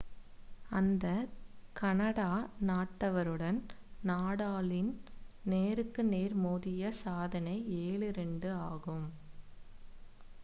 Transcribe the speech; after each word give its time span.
அந்த 0.69 1.07
கனடா 1.75 2.29
நாட்டவருடன் 2.61 3.59
நடாலின் 4.03 4.89
நேருக்கு 5.45 6.03
நேர் 6.09 6.35
மோதிய 6.43 6.91
சாதனை 7.03 7.55
7-2 7.83 8.49
ஆகும் 8.65 9.05